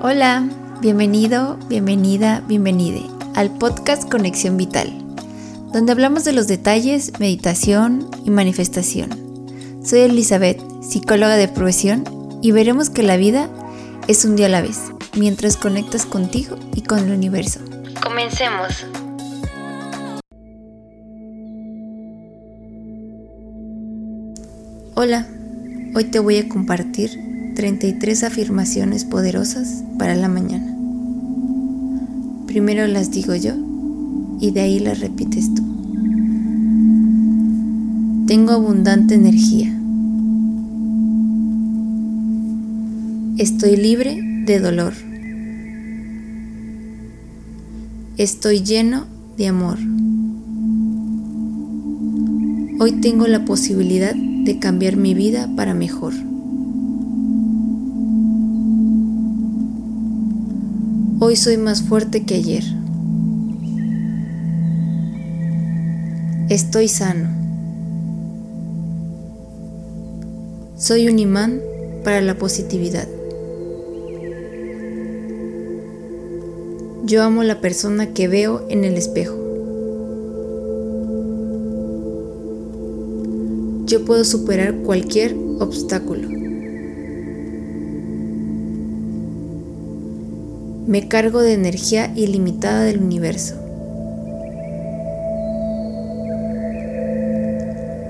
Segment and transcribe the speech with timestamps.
[0.00, 0.48] Hola,
[0.80, 3.02] bienvenido, bienvenida, bienvenide
[3.34, 4.92] al podcast Conexión Vital,
[5.72, 9.10] donde hablamos de los detalles, meditación y manifestación.
[9.84, 12.04] Soy Elizabeth, psicóloga de profesión,
[12.40, 13.50] y veremos que la vida
[14.06, 14.78] es un día a la vez,
[15.16, 17.58] mientras conectas contigo y con el universo.
[18.00, 18.86] Comencemos.
[24.94, 25.26] Hola,
[25.96, 27.27] hoy te voy a compartir
[27.58, 30.76] 33 afirmaciones poderosas para la mañana.
[32.46, 33.52] Primero las digo yo
[34.38, 35.62] y de ahí las repites tú.
[38.28, 39.76] Tengo abundante energía.
[43.38, 44.92] Estoy libre de dolor.
[48.18, 49.06] Estoy lleno
[49.36, 49.78] de amor.
[52.78, 56.14] Hoy tengo la posibilidad de cambiar mi vida para mejor.
[61.20, 62.62] Hoy soy más fuerte que ayer.
[66.48, 67.28] Estoy sano.
[70.76, 71.60] Soy un imán
[72.04, 73.08] para la positividad.
[77.04, 79.34] Yo amo la persona que veo en el espejo.
[83.86, 86.37] Yo puedo superar cualquier obstáculo.
[90.88, 93.56] Me cargo de energía ilimitada del universo.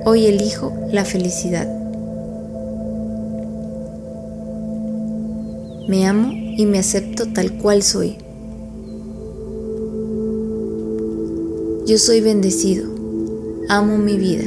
[0.05, 1.67] Hoy elijo la felicidad.
[5.89, 8.17] Me amo y me acepto tal cual soy.
[11.85, 12.89] Yo soy bendecido.
[13.69, 14.45] Amo mi vida.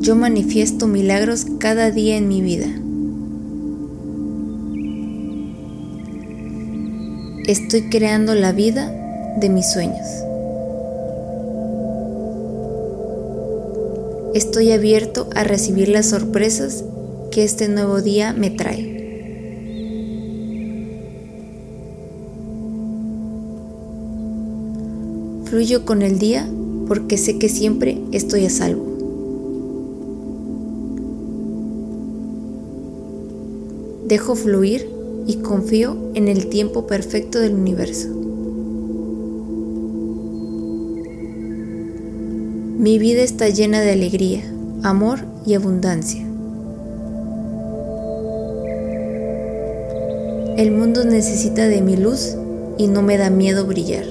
[0.00, 2.66] Yo manifiesto milagros cada día en mi vida.
[7.50, 8.94] Estoy creando la vida
[9.40, 10.06] de mis sueños.
[14.34, 16.84] Estoy abierto a recibir las sorpresas
[17.32, 19.00] que este nuevo día me trae.
[25.46, 26.48] Fluyo con el día
[26.86, 28.86] porque sé que siempre estoy a salvo.
[34.06, 38.08] Dejo fluir y confío en el tiempo perfecto del universo.
[42.78, 44.42] Mi vida está llena de alegría,
[44.82, 46.26] amor y abundancia.
[50.56, 52.36] El mundo necesita de mi luz
[52.78, 54.06] y no me da miedo brillar.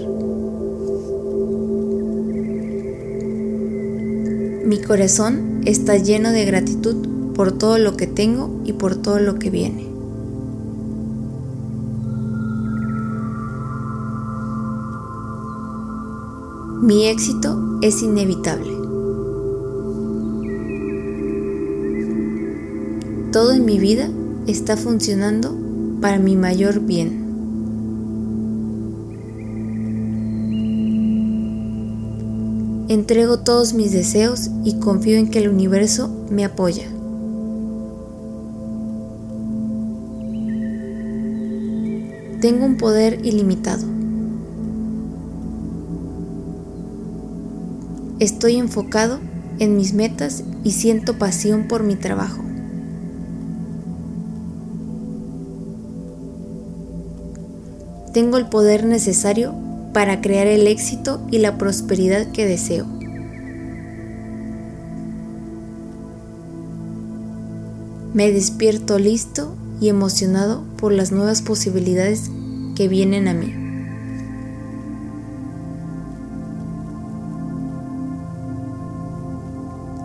[4.65, 9.39] Mi corazón está lleno de gratitud por todo lo que tengo y por todo lo
[9.39, 9.88] que viene.
[16.81, 18.71] Mi éxito es inevitable.
[23.33, 24.09] Todo en mi vida
[24.47, 25.53] está funcionando
[25.99, 27.25] para mi mayor bien.
[32.87, 36.87] Entrego todos mis deseos y confío en que el universo me apoya.
[42.39, 43.98] Tengo un poder ilimitado.
[48.19, 49.19] Estoy enfocado
[49.59, 52.43] en mis metas y siento pasión por mi trabajo.
[58.11, 59.55] Tengo el poder necesario
[59.93, 62.85] para crear el éxito y la prosperidad que deseo.
[68.13, 72.29] Me despierto listo y emocionado por las nuevas posibilidades
[72.75, 73.68] que vienen a mí.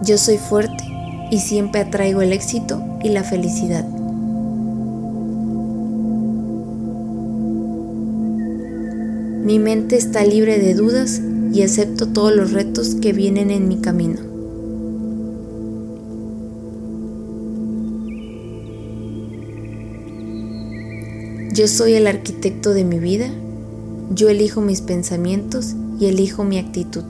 [0.05, 0.85] Yo soy fuerte
[1.31, 3.89] y siempre atraigo el éxito y la felicidad.
[9.45, 11.23] Mi mente está libre de dudas
[11.55, 14.21] y acepto todos los retos que vienen en mi camino.
[21.55, 23.31] Yo soy el arquitecto de mi vida,
[24.15, 27.05] yo elijo mis pensamientos y elijo mi actitud.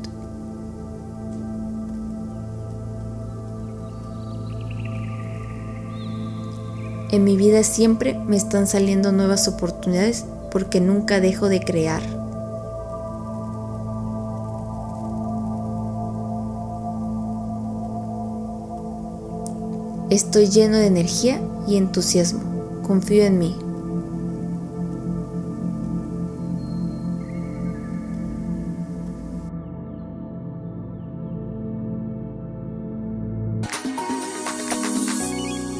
[7.14, 12.02] En mi vida siempre me están saliendo nuevas oportunidades porque nunca dejo de crear.
[20.10, 22.42] Estoy lleno de energía y entusiasmo.
[22.82, 23.56] Confío en mí.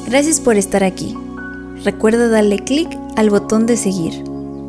[0.07, 1.13] Gracias por estar aquí.
[1.85, 4.23] Recuerda darle clic al botón de seguir.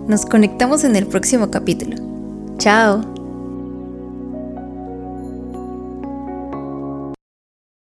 [0.06, 1.96] Nos conectamos en el próximo capítulo.
[2.58, 3.15] Chao.